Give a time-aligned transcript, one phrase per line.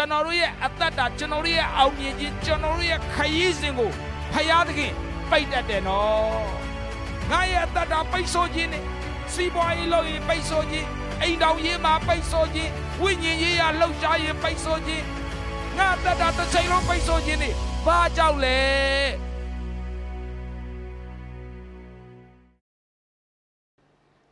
[0.00, 3.90] ကျွန်တော်တို့ရဲ့အသက်တာကျွန်တော်တို့ရဲ့အောင်မြင်ခြင်းကျွန်တော်တို့ရဲ့ခရီးစဉ်ကို
[4.32, 4.92] ဖယားသခင်
[5.30, 6.44] ပိတ်တတ်တယ်နော်
[7.30, 8.84] ငါရဲ့အသက်တာပိတ်ဆို့ခြင်းနဲ့
[9.32, 10.86] စီးပွားရေးလုပ်ရင်ပိတ်ဆို့ခြင်း
[11.22, 12.70] အိမ်တော်ရေးမှာပိတ်ဆို့ခြင်း
[13.02, 15.04] ဝိညာဉ်ရေးရလှုပ်ရှားရင်ပိတ်ဆို့ခြင်း
[15.78, 17.54] ငါအသက်တာတစ်ချိန်လုံးပိတ်ဆို့ခြင်းနဲ့
[17.86, 18.58] ဘာကြောင့်လဲ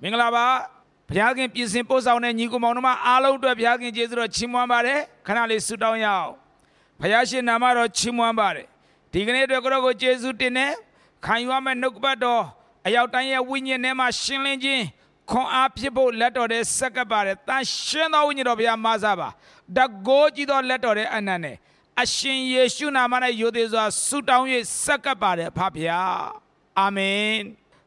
[0.02, 0.77] မင်္ဂလာပါ
[1.08, 6.30] ဘုရားခင်ပြင်ဆင်ပို့ဆောင်တဲ့ညီကိုမောင်တို့မအားလုံးအတွက်ဘုရားခင်ကျေးဇူးတော်ချီးမွမ်းပါတယ်ခဏလေးဆုတောင်းရအောင်
[7.00, 8.66] ဘုရားရှင်နာမတော်ချီးမွမ်းပါတယ်
[9.12, 10.72] ဒီကနေ့အတွက်ကိုရောကိုကျေးဇူးတင်တယ်
[11.24, 12.42] ခံယူရမယ့်နှုတ်ကပတ်တော်
[12.86, 14.84] အရောက်တိုင်းရဲ့ဝိညာဉ်ထဲမှာရှင်းလင်းခြင်း
[15.30, 19.28] ခွန်အားဖြစ်ဖို့လက်တော်တဲ့ဆက်ကပ်ပါတယ်တန်ရှင်းသောဝိညာဉ်တော်ဘုရားမဆပါ
[19.76, 21.56] တကိုးကြည့်သောလက်တော်တဲ့အနန္နဲ့
[22.02, 24.46] အရှင်ယေရှုနာမနဲ့ယိုသေးစွာဆုတောင်း၍
[24.84, 26.22] ဆက်ကပ်ပါတယ်ဖဖျား
[26.78, 27.32] အာမင်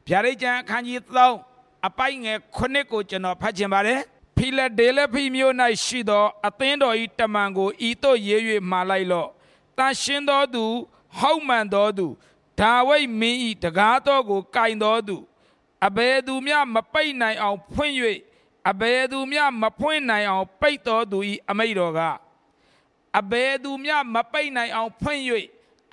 [0.08, 1.51] ဗျာဒိတ်ကျမ်းအခန်းကြီး3
[1.88, 4.02] အပိုင်ငယ်9ကိုကျွန်တော်ဖတ်ချင်ပါတယ်
[4.36, 5.54] ဖိလဒေလဖိမြို့၌
[5.86, 9.30] ရှိသောအသင်းတော်၏တမန်ကိုဤသို့ရေး၍မှာလိုက်လော့
[9.78, 10.66] တန်ရှင်းသောသူ
[11.18, 12.08] ဟောက်မှန်သောသူ
[12.60, 15.18] ဒါဝိဒ်မင်း၏တကားတော်ကိုကင်သောသူ
[15.88, 17.96] အဘယ်သူမျှမပိတ်နိုင်အောင်ဖွင့်၍
[18.70, 21.18] အဘယ်သူမျှမဖွင့်နိုင်အောင်ပိတ်တော်သူ၏
[21.50, 22.00] အမိတ်တော်က
[23.20, 25.22] အဘယ်သူမျှမပိတ်နိုင်အောင်ဖွင့်၍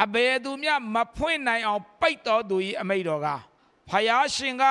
[0.03, 3.29] အဘယ်သူမျှမဖွင့်နိုင်အောင်ပိတ်တော်သူ၏အမိတ်တော်က
[3.89, 4.65] ဖယားရှင်က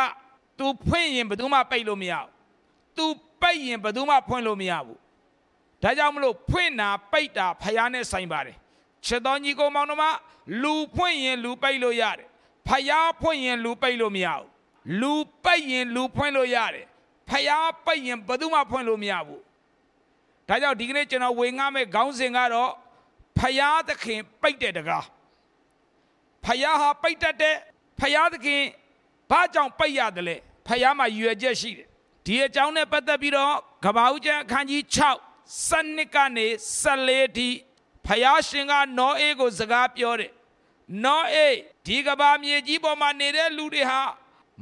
[0.60, 2.30] तू ဖွင့်ရင်ဘယ်သူမှပိတ်လို့မရဘူး
[2.98, 3.06] तू
[3.42, 4.98] ပိတ်ရင်ဘယ်သူမှဖွင့်လို့မရဘူး
[5.84, 8.58] ဒါကြောင့်မလို့ဖွင့်တာပိတ်တာဖယားနဲ့ဆိုင်ပါတယ်
[9.06, 10.06] ချစ်တော်ညီကောင်မောင်တို့မ
[10.64, 12.28] လူဖွင့်ရင်လူပိတ်လို့ရတယ်
[12.68, 14.48] ဖယားဖွင့်ရင်လူပိတ်လို့မရဘူး
[15.02, 15.14] လူ
[15.46, 16.86] ပိတ်ရင်လူဖွင့်လို့ရတယ်
[17.30, 19.42] ဖယားပိတ်ရင်ဘယ်သူမှဖွင့်လို့မရဘူး
[20.48, 22.72] ဒါကြောင့်ဒီကနေ့ကျွန်တော်ဝေငှမဲ့ခေါင်းစဉ်ကတော့
[23.40, 25.06] ဖယားသခင်ပိတ်တဲ့တကား
[26.46, 27.56] ဖယားဟာပိတ်တတ်တဲ့
[28.00, 28.62] ဖယားသခင်
[29.30, 30.36] ဘာကြောင့်ပိတ်ရတယ်လဲ
[30.68, 31.88] ဖယားမှာရွယ်ချက်ရှိတယ်
[32.26, 34.82] ဒီအကြောင်းနဲ့ပတ်သက်ပြီးတော့ကဘာဦးကျမ်းအခန်းကြီး
[35.24, 36.48] 6စနစ်ကနေ
[36.92, 37.50] 14ထိ
[38.06, 40.32] ဖယားရှင်ကနောအေးကိုစကားပြောတယ်
[41.04, 44.02] နောအေးဒီကဘာမြေကြီးပေါ်မှာနေတဲ့လူတွေဟာ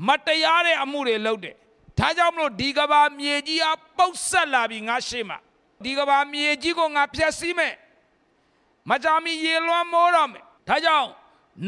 [0.07, 1.55] မတရားတဲ့အမှုတွေလုပ်တယ်
[1.99, 5.37] ဒါကြောင့်မလို့ဒီကဘာမြေကြီးဟာပုတ်ဆက်လာပြီးငါရှေ့မှာ
[5.83, 7.75] ဒီကဘာမြေကြီးကိုငါဖျက်ဆီးမယ်
[8.89, 11.09] မကြမီရေလွှမ်းမိုးတော့မယ်ဒါကြောင့်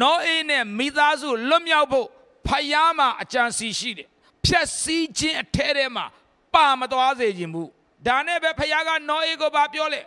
[0.01, 2.07] နောအေးနဲ့မိသားစုလွတ်မြောက်ဖို့
[2.47, 4.08] ဖယားမှာအကြံစီရှိတယ်
[4.46, 6.06] ဖြက်စီးခြင်းအထဲထဲမှာ
[6.53, 7.69] ပါမသွားစေခြင်းဘူး
[8.08, 10.02] ဒါနဲ့ပဲဖယားကနောအေးကိုဗာပြောလေ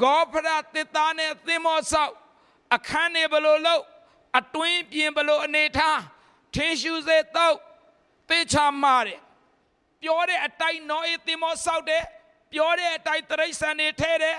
[0.00, 2.12] ဂေါဖရတစ်သားနဲ့သင်္ဘောဆောက်
[2.74, 3.82] အခန်းနေဘလို့လို့
[4.38, 6.00] အတွင်းပြင်ဘလို့အနေထား
[6.54, 7.54] ထင်းရှူစေတော့
[8.28, 9.20] သေချာမာတယ်
[10.02, 12.04] ပြောတဲ့အတိုင်းနောအေးသင်္ဘောဆောက်တယ်
[12.52, 14.38] ပြောတဲ့အတိုင်းတရိษံနေထဲတယ်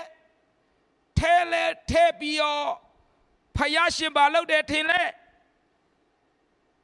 [1.18, 2.68] ထဲလဲထဲပြီးတော့
[3.56, 5.02] ဖယားရှင်ဘာလုပ်တယ်ထင်လဲ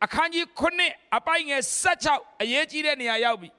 [0.04, 0.44] အခန်းကြီး
[0.80, 1.62] 9အပိုင်ငယ်
[2.02, 3.50] 16အရေးကြီးတဲ့နေရာရောက်ပြီ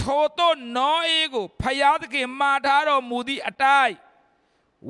[0.00, 3.96] ထိုတို့နောအေးကိုဖယားသခင်မှာထားတော်မူသည့်အတိုင်း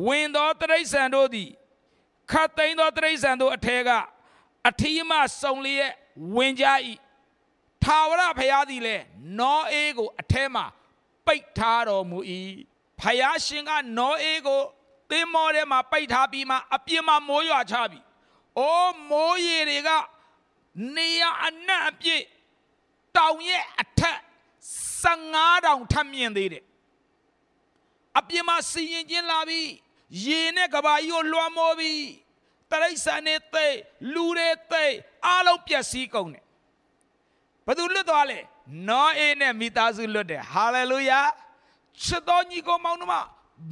[0.07, 1.51] ဝင်သောတရိษံတို့သည်
[2.31, 3.91] ခတ်သိမ်းသောတရိษံတို့အထက်က
[4.69, 5.91] အထီးမှစုံလျက်
[6.37, 6.67] ဝင်ကြ၏
[7.85, 9.05] ထာဝရဖယားသည်လည်း
[9.39, 10.63] နောအေးကိုအထက်မှ
[11.27, 12.19] ပိတ်ထားတော်မူ၏
[13.01, 14.63] ဖယားရှင်ကနောအေးကို
[15.11, 18.01] သင်းမောထဲမှာပိတ်ထားပြီးမှအပြင်းမှာမိုးရွာချပြီ။
[18.59, 19.91] အိုးမိုးရေတွေက
[20.97, 22.25] နေရအနက်အပြည့်
[23.17, 24.19] တောင်ရဲ့အထက်
[25.03, 26.65] 15တောင်ထပ်မြင့်သေးတယ်။
[28.19, 29.71] အပြင်းမှာစီရင်ချင်းလာပြီး
[30.25, 32.05] ရေနဲ့ကဘာကြီးကိုလွှမ်းမိုးပြီး
[32.71, 33.67] တရိษံနေသိ
[34.15, 34.85] လူတွေသိ
[35.27, 36.45] အားလုံးပျက်စီးကုန်တယ်။
[37.67, 38.39] ဘယ်သူလွတ်သွားလဲ။
[38.89, 41.21] နောအေးနဲ့မိသားစုလွတ်တယ်။ဟာလေလုယာ။
[42.03, 43.15] ချစ်တော်ညီကိုမောင်နှမ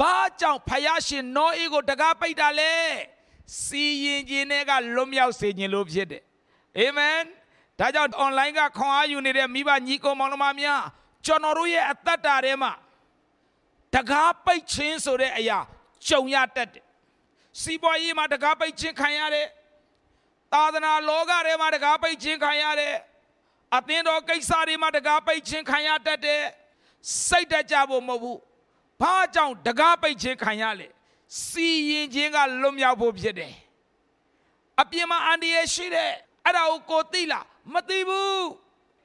[0.00, 2.72] ဘာကြောင့်ဖယားရှင်နောအေးကိုတကားပိတ်တာလဲ
[3.62, 6.22] စီရင်ခြင်းတွေကလွတ်မြောက်စေခြင်းလို့ဖြစ်တယ်
[6.78, 7.19] အာမင်
[7.78, 10.82] ဒါကြောင့် online ကခွန်အားယူနေတဲ့မိဘညီကိုမောင်နှမများ
[11.26, 12.72] ကျွန်တော်တို့ရဲ့အသက်တာထဲမှာ
[13.94, 15.58] တကားပိတ်ခြင်းဆိုတဲ့အရာ
[16.08, 16.84] ကြုံရတတ်တယ်
[17.60, 19.48] စီးပွားရေးမှာတကားပိတ်ခြင်းခံရတယ်
[20.52, 22.94] သာသနာလောကထဲမှာတကားပိတ်ခြင်းခံရတယ်
[23.76, 26.43] အသင်းတော်ကိစ္စတွေမှာတကားပိတ်ခြင်းခံရတတ်တယ်
[27.26, 28.38] စိတ်တကြဖို့မဟုတ်ဘူး
[29.00, 30.88] ဘာကြောင့်တကားပိတ်ခြင်းခံရလဲ
[31.46, 33.55] စီရင်ခြင်းကလွတ်မြောက်ဖို့ဖြစ်တယ်
[34.81, 36.12] အပြင်မှာအန္တရာယ်ရှိတယ်
[36.44, 37.44] အဲ့ဒါကိုကိုသိလား
[37.75, 38.46] မသိဘူး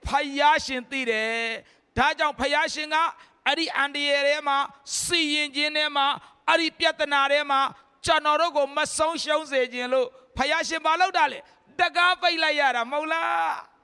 [0.08, 0.10] ဖ
[0.40, 1.34] ယားရှင်သိတယ်
[1.98, 2.96] ဒါကြောင့်ဖယားရှင်က
[3.48, 4.58] အဲ့ဒီအန္တရာယ်ထဲမှာ
[5.04, 6.08] စီရင်ခြင်းထဲမှာ
[6.50, 7.60] အဲ့ဒီပြဿနာထဲမှာ
[8.06, 11.40] ကျွန်တော်တို့ကိုမဆုံးရှုံးစေခြင်းလို့ဖယားရှင်မလုပ်တာလေ
[11.80, 13.76] တကားပိတ်လိုက်ရတာမဟုတ်လား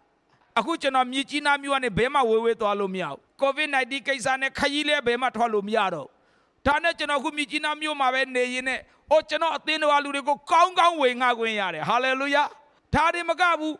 [0.60, 6.08] အခုကျွန်တော်မြစ်ကြီးနားမြို့ကနေဘဲမှဝေးဝေးသွားလို့မရဘူးကိုဗစ် -19 ကိစ္စနဲ့ခရီးလဲဘဲမှထွက်လို့မရတော့
[6.66, 8.80] ဒါနဲ့ကျွန်တော်ခုမြစ်ကြီးနားမြို့မှာပဲနေရင်းနဲ့
[9.12, 12.44] အိုးကျွန်တော်အသင်းတော်လူတွေကိုကောင်းကောင်းဝေငှခွင့်ရတယ်ဟာလေလုယာ
[12.94, 13.76] ဒါတွေမကဘူး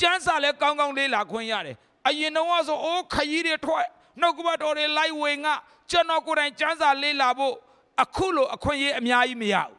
[0.00, 1.76] ကျမ်းစာလည်းကောင်းကောင်းလေးလာခွင့်ရတယ်
[2.08, 3.86] အရင်တော့ဆိုအိုးခရီးတွေထွက်
[4.20, 5.52] နှုတ်ကပတ်တော်တွေလိုက်ဝေငှ
[5.90, 7.54] ကျွန်တော်ကိုယ်တိုင်ကျမ်းစာလေးလာဖို့
[8.02, 9.76] အခုလိုအခွင့်အရေးအများကြီးမရဘူး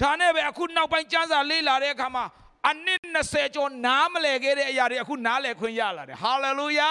[0.00, 2.24] ဒါနဲ့ပဲအခုနောက်ပိုင်းကျမ်းစာလေ့လာတဲ့အခါမှာ
[2.68, 6.90] အနည်း20ကျော်နားမလည်ခဲ့တဲ့အရာတွေအခုနားလည်ခွင့်ရလာတယ်ဟာလေလုယာ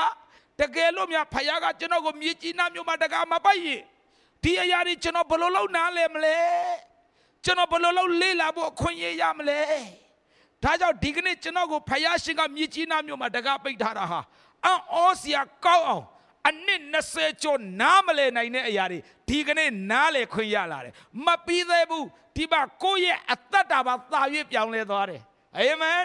[0.60, 3.82] တကယ်လို့များဖခင်ကကျွန်တော်ကိုမြေကြီးနားမျိုးမှာတကားမပိုက်ရင်
[4.44, 6.38] ဒီအရာတွေကျွန်တော်ဘယ်လိုလုပ်နားလည်မလဲ
[7.46, 9.60] ကျွန်တော်ဘယ်လိုလုပ်လေ့လာဖို့အခွင့်အရေးရမလဲ
[10.64, 14.20] ဒါကြောင့်ဒီကနေ့ကျွန်တော်ကိုဖယားရှင်ကမြေကြီးနားမြို့မှာတကားပိတ်ထားတာဟာ
[14.66, 16.06] အံ့ဩစရာကောင်းအောင်
[16.48, 20.94] အနှစ်20ကျော်နားမလည်နိုင်တဲ့အရာတွေဒီကနေ့နားလည်ခွင့်ရလာတယ်
[21.26, 24.22] မပြီးသေးဘူးဒီမှာကိုယ့်ရဲ့အသက်တာပါသာ၍
[24.52, 25.22] ပြောင်းလဲသွားတယ်
[25.58, 26.02] အာမင်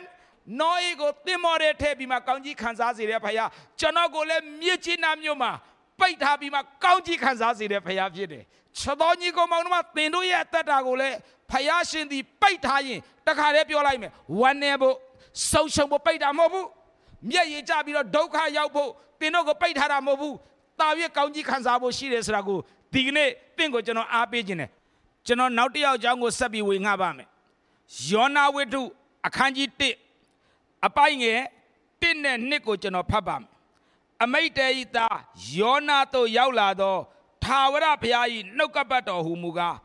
[0.61, 5.53] နောအေကိုသင်မော်တဲ့ထဲပြီးမှကောင်းကြီးခံစားစေတဲ့ဖယားကျွန်တော်ကိုလည်းမြေကြီးနားမြို့မှာ
[6.01, 8.45] ပိတ်ထားပြီးမှကောင်းကြီးခံစားစေတဲ့ဖယားဖြစ်တယ်
[8.79, 11.17] ချက်တော်ကြီးကိုမောင်နှမသင်တို့ရဲ့အသက်တာကိုလည်း
[11.51, 14.11] ဖယားရှင်သည်ပိတ်ထားရင်တခါတည်းပြောလိုက်မယ်
[14.41, 14.97] ဝမ်းနေဖို့
[15.51, 16.69] ဆုံးရှုံးဖို့ပိတ်တာမဟုတ်ဘူး
[17.31, 18.91] မျက်ရည်ကျပြီးတော့ဒုက္ခရောက်ဖို့
[19.21, 20.37] သင်တို့ကိုပိတ်ထားတာမဟုတ်ဘူး
[20.81, 22.59] တာရွေးကောင်းကြီးခံစားဖို့ရှိတယ်ဆိုတာကို
[22.93, 24.71] ဒီကနေ့သင်ကိုကျွန်တော်အားပေးခြင်းတယ်
[25.27, 27.29] ကျွန်တော်နောက်တစ်ယောက်အကြောင်းကိုဆက်ပြီးဝေငှပါမယ်
[28.11, 28.83] ယောနာဝိတ္ထု
[29.27, 29.69] အခန်းကြီး
[30.29, 31.41] 1အပိုင်းငယ်
[32.01, 33.49] 1နဲ့2ကိုကျွန်တော်ဖတ်ပါမယ်
[34.23, 35.19] အမိတ်တေဤသား
[35.59, 36.97] ယောနာတို့ရောက်လာသော
[37.45, 38.27] ထာဝရဘုရား၏
[38.57, 39.77] နှုတ်ကပတ်တော်ဟူမူကား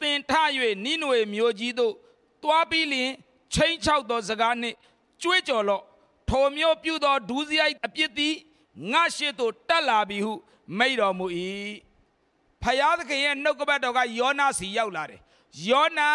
[0.00, 0.32] သင်ထ၍
[0.84, 1.94] နိနွေမျိုးကြီးတို့
[2.42, 3.10] တွားပြီးလျင်
[3.54, 4.76] ချိန်ချောက်သောစကားနှင့်
[5.22, 5.82] ကြွေးကြော်လော့
[6.30, 8.34] ထိုမျိုးပြုသောဒူးစရိုက်အပြစ်သည်
[8.92, 10.32] ငါရှိသို့တက်လာပြီဟု
[10.78, 11.26] မိတ်တော်မူ၏
[12.62, 15.20] ဖယားသခင်ရဲ့နှုတ်ကပတ်တော်ကယောနာစီရောက်လာတယ်
[15.68, 16.08] ယောနာ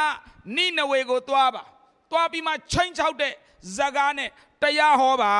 [0.55, 1.63] နိနဝေကိုတွားပါ
[2.11, 3.33] တွားပြီးမှချိန်ချောက်တဲ့
[3.77, 4.29] ဇကားနဲ့
[4.61, 5.33] တရားဟောပါ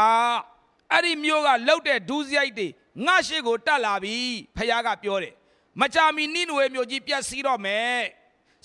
[0.92, 2.68] အဲ့ဒီမျိုးကလှုပ်တဲ့ဒူးစရိုက်တွေ
[3.06, 4.16] ငါရှိကိုတက်လာပြီ
[4.58, 5.34] ဖယားကပြောတယ်
[5.80, 8.02] မကြာမီနိနဝေမျိုးကြီးပြက်စီးတော့မယ်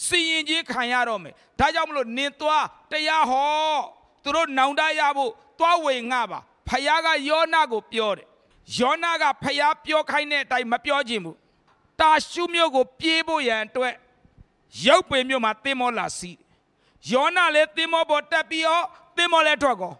[0.06, 3.78] စီရင်ချင်းခံရတော့မယ်ဒါကြောင့်မလို့နင်သွားတရားဟော
[4.22, 8.26] သူတို့နောင်တရဖို့သွားဝေငှပါဖယားကယောနာကိုပြောတယ်
[8.78, 11.36] ယောနာကဖယားပြောခိုင်းတဲ့အတိုင်းမပြောချင်ဘူး
[12.00, 13.94] တာရှုမြို့ကို ပြေးဖို့ရန်အတွက်
[14.86, 16.32] ရုပ်ပေမြို့မှာသင်မောလာစီ
[17.12, 18.84] ယောနာလည်းသင်မောပေါ်တက်ပြီးတော့
[19.16, 19.94] သင်မောလည်းထွက်ကော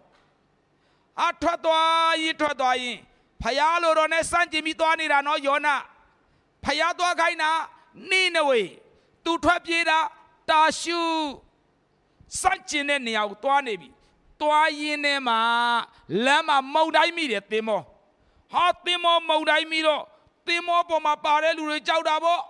[1.27, 2.99] အထွက်သွားရင်ထွက်သွားရင်
[3.43, 5.75] ဖယားလိုတော့နဲ့စန့်ကျင်ပြီးသွားနေတာနော်ယောနာ
[6.65, 7.53] ဖယားသွားခိုင်းတာ
[8.11, 8.63] နိနဝေ
[9.25, 9.99] သူထွက်ပြေးတာ
[10.51, 11.01] တာရှု
[12.41, 13.89] စန့်ကျင်တဲ့နေရာကိုသွားနေပြီ
[14.41, 15.41] သွားရင်းထဲမှာ
[16.25, 17.81] လမ်းမှာမုံတိုင်းမိတယ်သင်္ဘော
[18.53, 20.03] ဟာသင်္ဘောမုံတိုင်းမိတော့
[20.47, 22.43] သင်္ဘောပေါ်မှာပါတဲ့လူတွေကြောက်တာပေါ့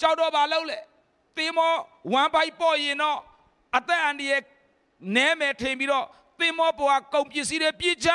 [0.00, 0.78] ကြောက်တော့ဘာလုပ်လဲ
[1.36, 1.72] သင်္ဘော
[2.12, 3.18] ဝမ်ပိုက်ပေါ့ရင်တော့
[3.76, 4.42] အသက်အန္တရာယ်
[5.16, 6.06] နဲမယ်ထင်ပြီးတော့
[6.40, 8.08] သင်္ဘောပေါ်ကကုန်ပစ္စည်းတွေပြစ်ချ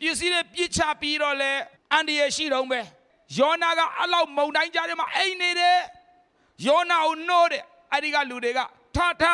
[0.00, 1.52] ပစ္စည်းတွေပြစ်ချပြီးတော့လဲ
[1.92, 2.80] အန္တရာယ်ရှိတော့ပဲ
[3.38, 5.78] ယောနာကအလောက်မုံတိုင်းကြားထဲမှာအိမ်နေတယ်
[6.66, 8.60] ယောနာကိုနှိုးတယ်အဲ့ဒီကလူတွေက
[8.96, 9.24] ထထ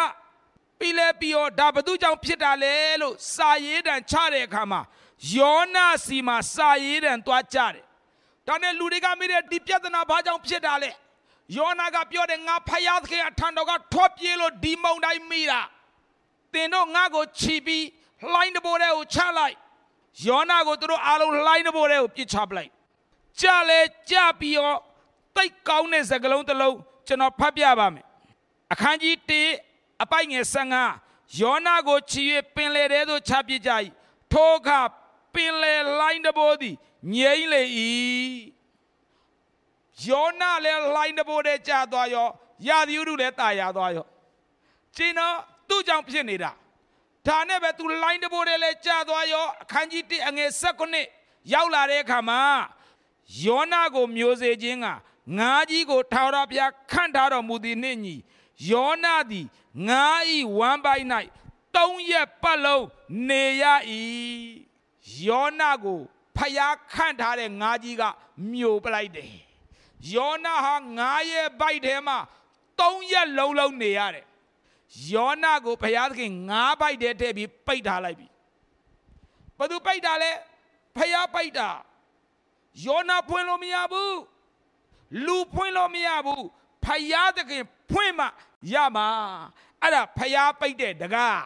[0.78, 4.80] ပြီးလဲပြီးတော့ဒါဘသူကြောင့်ဖြစ်တာလဲလို့စာရေးတံချတဲ့အခါမှာ
[5.36, 7.84] ယောနာစီမှာစာရေးတံသွားကြတယ်
[8.46, 10.90] ဒါနဲ့လူတွေကမိတဲ့ဒီပြဿနာဘာကြောင့်ဖြစ်တာလဲ
[11.56, 15.60] ယောနာကပြောတယ်ငါဖယားသခင်အထံတော်ကထွက်ပြေးလို့ဒီမုံတိုင်းမိတာ
[16.52, 17.84] သင်တို့ငါ့ကိုခြီးပြီး
[18.32, 19.56] လှိုင်းတဘိုးတဲ့ကိုချလိုက်
[20.26, 22.70] ယောနာကိုသူတို့အားလုံးလှိုင်းတဘိုးတဲ့ကိုပြစ်ချပလိုက်
[23.40, 23.80] ကြလဲ
[24.10, 24.80] ကြပြီးတော့
[25.36, 26.76] တိတ်ကောင်းတဲ့စကလုံးတစ်လုံး
[27.06, 28.04] ကျွန်တော်ဖတ်ပြပါမယ်
[28.72, 29.14] အခန်းကြီး
[29.60, 30.44] 1အပိုက်ငယ်
[30.94, 32.22] 15ယောနာကိုချီ၍
[32.54, 33.70] ပင်လေထဲသို့ချပစ်ကြ၏
[34.32, 34.80] ထိုအခါ
[35.34, 36.74] ပင်လေလိုင်းတဘိုးသည်
[37.14, 37.62] ငြိမ့်လေ၏
[40.08, 42.28] ယောနာလည်းလိုင်းတဘိုးတဲ့ကြာသွားရော
[42.68, 44.06] ယာဒီဥရုလည်းတာယာသွားရော
[44.96, 45.36] ကျင်းတော့
[45.68, 46.50] သူ့ကြောင့်ဖြစ်နေတာ
[47.26, 50.50] ဒါနဲ့ပဲသူလိုင်းတဘိုးတဲ့လည်းကြာသွားရောအခန်းကြီး1အငယ်
[51.02, 52.40] 19ရောက်လာတဲ့အခါမှာ
[53.44, 54.86] ယောနာကိုမျိုးစေခြင်းက
[55.38, 58.16] ငါးကြီးကိုထာဝရဘုရားခန့်ထားတော်မူသည်နှင့်ညီ
[58.70, 59.46] ယောနာသည်
[59.88, 61.06] ငါးဤဝမ်းပိုင်း၌
[61.76, 62.86] သုံးရက်ပတ်လုံး
[63.28, 63.64] နေရ၏
[65.26, 66.00] ယောနာကို
[66.36, 68.02] ဖျားခန့်ထားတဲ့ငါးကြီးက
[68.52, 69.32] မြို့ပလိုက်တယ်
[70.14, 72.18] ယောနာဟာငါးရဲ့ဘိုက်ထဲမှာ
[72.80, 74.26] သုံးရက်လုံးလုံးနေရတယ်
[75.12, 78.28] ယောနာကိုဘုရားသခင်ငါးဘိုက်ထဲထည့်ပြီးပိတ်ထားလိုက်ပြီ
[79.58, 80.30] ဘသူပိတ်တာလဲ
[80.96, 81.68] ဖျားပိတ်တာ
[82.86, 84.18] ယောနာဖွင့်လို့မရဘူး
[85.26, 86.44] လူဖွင့်လို့မရဘူး
[86.84, 88.26] ဖယားသခင်ဖွင့်မှ
[88.72, 89.08] ရမှာ
[89.82, 91.40] အဲ့ဒါဖယားပိတ်တဲ့တကား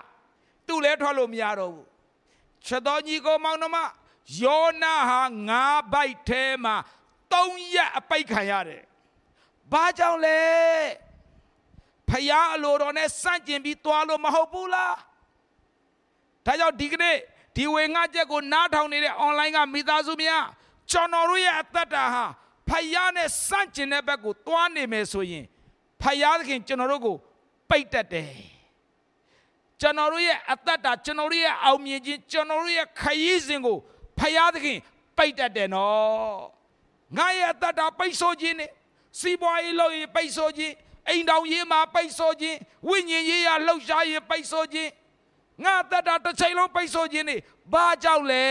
[0.66, 1.86] သူ့လည်းထွက်လို့မရတော့ဘူး
[2.66, 3.76] ချက်တော်ကြီးကိုမောင်နှမ
[4.42, 6.74] ယောနာဟာငါးဘိုက်ထဲမှာ
[7.32, 8.82] ၃ရက်အပိတ်ခံရတယ်
[9.72, 10.40] ဘာကြောင့်လဲ
[12.08, 14.94] ဖယားအလိုတော်နဲ့စန့်ကျင်ပြီးသွားလို့မဟုတ်ဘူးလား
[16.46, 17.16] ဒါကြောင့်ဒီကနေ့
[17.56, 20.44] ဒီဝေငှချက်ကိုနားထောင်နေတဲ့ online ကမိသားစုများ
[20.90, 22.24] ကျွန်တော်တို့ရဲ့အသက်တာဟာ
[22.68, 25.44] ဖယားနဲ့စန့်ကျင်တဲ့ဘက်ကိုသွားနေမယ်ဆိုရင်
[26.02, 27.16] ဖယားသခင်ကျွန်တော်တို့ကို
[27.70, 28.32] ပိတ်တတ်တယ်
[29.80, 33.78] ကျွန်တော်တို့ရဲ့အသက်တာကျွန်တော်တို့ရဲ့အောင်မြင်ခြင်းကျွန်တော်တို့ရဲ့ခရီးစဉ်ကို
[34.18, 34.78] ဖယားသခင်
[35.18, 36.40] ပိတ်တတ်တယ်နော်
[37.16, 38.70] ငါရဲ့အသက်တာပိတ်ဆို့ခြင်းနဲ့
[39.20, 40.74] စီးပွားရေးလုပ်ရင်ပိတ်ဆို့ခြင်း
[41.08, 42.58] အိမ်တောင်ရေးမှာပိတ်ဆို့ခြင်း
[42.88, 44.90] ဝိညာဉ်ရေးရလှုပ်ရှားရင်ပိတ်ဆို့ခြင်း
[45.64, 47.36] ငါတတ်တာတစ်ချိန်လုံးပိတ်ဆို့ခြင်းနေ
[47.72, 48.46] ဘာကြောင့်လဲ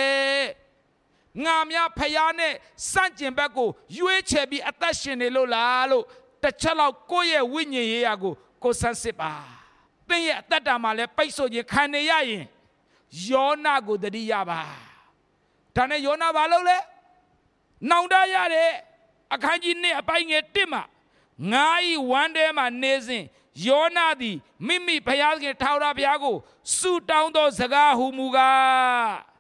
[1.46, 2.54] ငါများဖျားနဲ့
[2.92, 6.06] စန့်ကျင်ဘက်ကိုရွေးချယ်ပြီးအသက်ရှင်နေလို့လားလို့
[6.44, 8.34] တစ်ချက်လောက်ကိုယ့်ရဲ့ဝိညာဉ်ရေးရာကို
[8.64, 9.32] ကိုဆန်းစစ်ပါ
[10.08, 12.46] သင်ရဲ့အသက်တာမှာလည်းပိတ်ဆို့ခြင်းခံနေရရင်
[13.30, 14.62] ယောနာကိုတတိယပါ
[15.76, 16.78] ဒါနဲ့ယောနာဘာလုပ်လဲ
[17.90, 18.72] နောင်တရတဲ့
[19.34, 20.84] အခန်းကြီး1အပိုင်းငယ်1မှာ
[21.52, 23.24] ငါဤဝမ်းထဲမှာနေစဉ်
[23.68, 26.36] ယောနာသည်မိမိဘုရားခင်ထာဝရဘုရားကို
[26.76, 29.31] ဆုတောင်းသောစကားဟူမူကား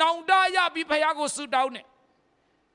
[0.00, 1.86] နောင်တရပြီးဘုရားကိုဆုတောင်းတယ်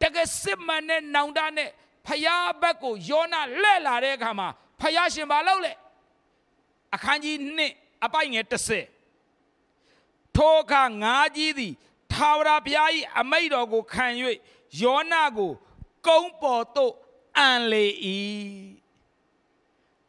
[0.01, 1.69] တကယ်စစ်မှန်တဲ့နောင်တနဲ့
[2.07, 4.47] ဘုရားဘက်ကိုယောနာလှည့်လာတဲ့အခါမှာ
[4.81, 5.73] ဘုရားရှင်ဘာလုပ်လဲ
[6.95, 7.35] အခန်းကြီး
[7.71, 8.45] 1အပိုင်းငယ်
[9.21, 11.73] 30ထိုအခါငါကြီးသည်
[12.13, 14.05] ထာဝရဘုရား၏အမိတ်တော်ကိုခံ၍
[14.81, 15.51] ယောနာကို
[16.07, 16.93] ကုန်းပေါ်သို့
[17.37, 17.85] အံလေ၏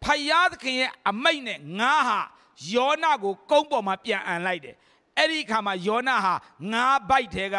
[0.03, 2.21] ဖယားသခင်ရဲ့အမိတ်နဲ့ငါဟာ
[2.73, 4.77] ယောနာကိုကုန်းပေါ်မှာပြန်အံလိုက်တယ်
[5.19, 6.35] အဲ့ဒီအခါမှာယောနာဟာ
[6.73, 7.57] ငါးဘိုက်ထဲက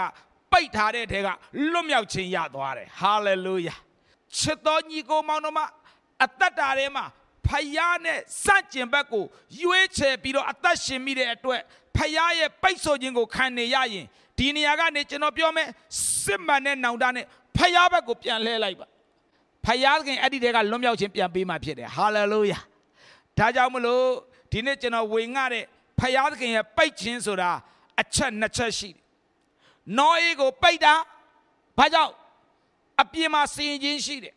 [0.52, 1.28] ပိတ်ထားတဲ့ထဲက
[1.72, 3.76] လွတ်မြောက်ခြင်းရသွားတယ်ဟာလေလုယာ
[4.38, 5.60] ချစ်တော်ညီကိုမောင်တို့မ
[6.24, 7.06] အသက်တာထဲမှာ
[7.48, 9.26] ဖယားနဲ့စန့်ကျင်ဘက်ကို
[9.62, 11.62] ရွေးချယ်ပြီးတော့အသက်ရှင်မိတဲ့အတွက်
[11.96, 14.06] ဖယားရဲ့ပိတ်ဆို့ခြင်းကိုခံနေရရင်
[14.38, 15.68] ဒီနေရာကနေကျွန်တော်ပြောမယ်
[16.24, 17.26] စစ်မှန်တဲ့နောင်တနဲ့
[17.58, 18.88] ဖယားဘက်ကိုပြန်လှည့်လိုက်ပါ
[19.66, 22.60] ဖယားခင်အဲ့ဒီတဲကလွတ်မြောက်ခြင်းပြန်ပေးမှဖြစ်တယ်ဟာလေလုယာ
[23.38, 24.06] ဒါကြောင့်မလို့
[24.52, 25.66] ဒီနေ့ကျွန်တော်ဝေငှတဲ့
[26.00, 27.52] ဖယားခင်ရဲ့ပိတ်ခြင်းဆိုတာ
[28.02, 29.04] အချက်နှစ်ချက်ရှိတယ်
[29.98, 30.94] နောအေးကိုပိတ်တာ
[31.78, 32.14] ဘာကြောင့်
[33.02, 34.34] အပြင်းမှာစင်ခြင်းရှိတယ်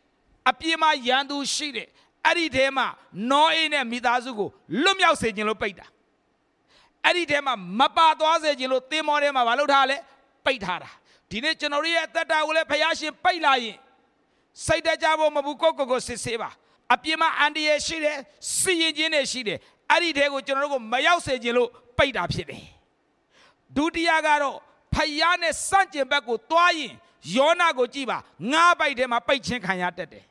[0.49, 1.87] အပြင်းမှာရန်သူရှိတယ်
[2.25, 2.87] အဲ့ဒီထဲမှာ
[3.31, 4.49] နောအေးနဲ့မိသားစုကို
[4.83, 5.85] လွတ်မြောက်စေခြင်းလို့ပိတ်တာ
[7.05, 9.97] အဲ့ဒီထဲမှာမပါသွားစေခြင်းလို့သင်္ဘောထဲမှာမလုပ်ထားလဲ
[10.45, 10.89] ပိတ်ထားတာ
[11.29, 13.77] ဒီနေ့ကျွန်တော်ရဲ့အသက်တာကိုလည်းဖယားရှင်ပိတ်လာရင်
[14.65, 16.49] စိတ်တကြဖို့မဘူးကိုကိုကိုစစ်ဆေးပါ
[16.93, 18.17] အပြင်းမှာအန်ဒီရရှိတယ်
[18.57, 19.59] စီရင်ခြင်းတွေရှိတယ်
[19.93, 22.63] အဲ့ဒီထဲကိုကျွန်တော်တို့ကိုမရောက်စေခြင်းလို့ပိတ်တာဖြစ်တယ်
[23.75, 24.57] ဒုတိယကတော့
[24.93, 26.93] ဖယားနဲ့စန့်ကျင်ဘက်ကိုတွားရင်
[27.35, 28.17] ယောနာကိုကြည့်ပါ
[28.51, 30.23] ငါးပိုက်ထဲမှာပိတ်ခြင်းခံရတတ်တယ်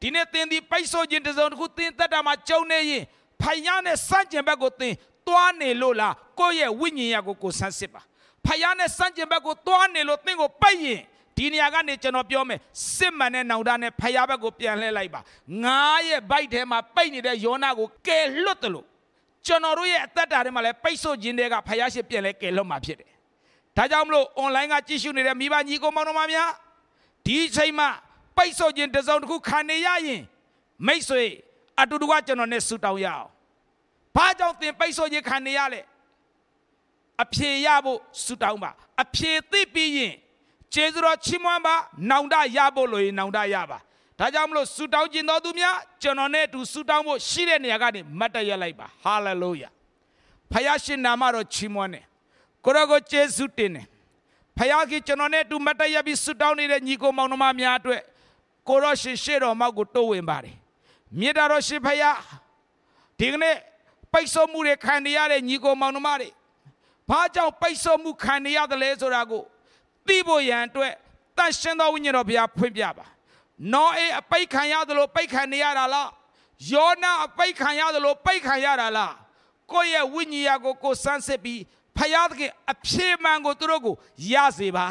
[0.00, 3.04] ဒီနေ့သင်ဒီပိတ်ဆို့ခြင်းတစ်စုံတစ်ခုသင်သက်တာမှာကြုံနေရင်
[3.42, 4.94] ဖယားနဲ့စန့်ကျင်ဘက်ကိုသင်
[5.28, 8.00] တွားနေလို့လားကိုယ့်ရဲ့ဝိညာဉ်ရကိုကိုဆန်းစစ်ပါ
[8.46, 11.00] ဖယားနဲ့စန့်ကျင်ဘက်ကိုတွားနေလို့သင်ကိုပိတ်ရင်
[11.36, 12.60] ဒီနေရာကနေကျွန်တော်ပြောမယ်
[12.94, 15.20] စစ်မှန်တဲ့နောင်တနဲ့ဖယားဘက်ကိုပြန်လှည့်လိုက်ပါ
[15.64, 18.86] ငါရဲ့ဘိုက်ထဲမှာပိတ်နေတဲ့ယောနာကိုကယ်လွတ်တယ်လို့
[19.46, 23.10] ကျွန်တော်တို့ရဲ့အသက်တာထဲမှာလည်းပိတ်ဆို့ခြင်းတွေကဖယားရှိပြန်လဲကယ်လွတ်မှာဖြစ်တယ်
[23.76, 26.50] ဒါကြောင့်မလို့ online ကကြည့်ရှုနေတဲ့မိဘညီကိုမောင်တို့မများ
[27.24, 27.88] ဒီအချိန်မှာ
[28.36, 30.22] ပိတ်ဆို့ခြင်းတစ်စုံတစ်ခုခံနေရရင်
[30.86, 31.24] မိတ်ဆွေ
[31.80, 33.28] အတူတူကကျွန်တော်နဲ့ဆူတောင်းရအောင်
[34.16, 35.80] ဘာကြောင့်သင်ပိတ်ဆို့ခြင်းခံနေရလဲ
[37.22, 38.70] အဖြေရဖို့ဆူတောင်းပါ
[39.02, 40.14] အဖြေသိပြီးရင်
[40.74, 41.74] ကျေးဇူးတော်ချီးမွမ်းပါ
[42.10, 43.78] နောင်တရဖို့လို့ရင်နောင်တရပါ
[44.20, 49.68] ဒါကြောင့်မလို့ဆူတောင်းခြင်းတော်သူများကျွန်တော်နဲ့အတူဆူတောင်းဖို့ရှိတဲ့နေရာကနေမတ်တရလိုက်ပါဟာလေလုယာ
[50.50, 52.04] ဖယားရှင်နာမတော်ချီးမွမ်းတယ်
[52.64, 53.86] ကိုရောကိုကျေးဇူးတင်တယ်
[54.56, 58.02] ဖယားကြီးကျွန်တော်နဲ့အတူမတ်တရပြီးဆူတောင်းနေတဲ့ညီကိုမောင်နှမများအတွက်
[58.68, 60.56] ကိုရောရှင်ရှေ့တော်မောက်ကိုတိုးဝင်ပါတယ်
[61.18, 62.18] မြေတာတော်ရှင်ဖယား
[63.18, 63.56] ဒီကနေ့
[64.12, 66.28] ပိတ်ဆို့မှုတွေခံနေရတဲ့ညီကိုမောင်နှမတွေ
[67.10, 69.42] ဘာကြောင့်ပိတ်ဆို့မှုခံနေရတယ်လဲဆိုတာကို
[70.06, 70.92] သိဖို့ရန်အတွက်
[71.36, 73.06] တန်ရှင်သောဝိညာဉ်တော်ဘုရားဖွင့်ပြပါ
[73.72, 76.08] နောအေအပိတ်ခံရသလိုပိတ်ခံနေရတာလား
[76.72, 79.14] ယောနာအပိတ်ခံရသလိုပိတ်ခံရတာလား
[79.72, 81.60] ကိုယ့်ရဲ့ဝိညာဉ်ရကိုကိုစမ်းစစ်ပြီး
[81.96, 83.94] ဖယားသခင်အဖြေမှန်ကိုသူတို့ကို
[84.32, 84.86] ရစေပါ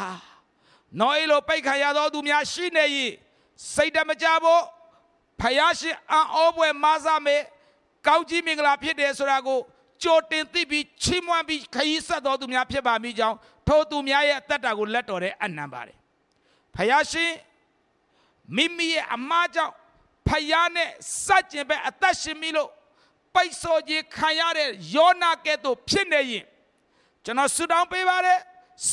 [0.98, 2.84] နောအေလိုပိတ်ခံရသောသူများရှိနေ၏
[3.74, 4.62] စိတ်တမကြဖို့
[5.40, 7.36] ဖယားရှင်အံ့ဩပွဲမဆာမေ
[8.06, 9.58] ကောင်းကြီးမင်္ဂလာဖြစ်တယ်ဆိုတာကို
[10.02, 13.36] ကြိုတင်သိပြီးချီးမွမ်းပြီးခရီးဆက်တော်သူများဖြစ်ပါမိကြောင်း
[13.68, 15.96] ထိုသူများရဲ့အသက်တာကိုလက်တော်တဲ့အနံပါတယ်
[16.76, 17.30] ဖယားရှင်
[18.56, 19.74] မိမိရဲ့အမားကြောင့်
[20.28, 20.90] ဖယားနဲ့
[21.24, 22.70] စัจကျင်ပဲအသက်ရှင်ပြီလို့
[23.34, 26.44] ပိတ်ဆို့ခြင်းခံရတဲ့ယောနာကဲ့သို့ဖြစ်နေရင်
[27.24, 28.40] ကျွန်တော်ဆုတောင်းပေးပါတယ်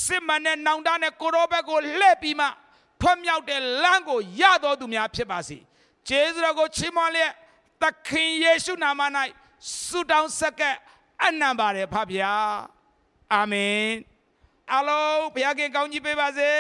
[0.04, 2.48] စစ်မှန်တဲ့နောင်တနဲ့ကိုရောဘက်ကိုလှည့်ပြီးမှ
[3.02, 5.58] ထွတ်မြောက်တဲ့လမ်းကိုရတော်သူများဖြစ်ပါစေ
[6.08, 7.32] ဂျေဇုတော်ကိုချီးမွမ်းလျက်
[7.82, 9.02] သခင်ယေရှုနာမ၌
[9.86, 10.62] ဆုတောင်းဆက်က
[11.24, 12.34] အနံပါတယ်ဖဗျာ
[13.34, 13.86] အာမင်
[14.74, 16.52] အလုံးဘုရားခင်ကောင်းကြီးပေးပါစေ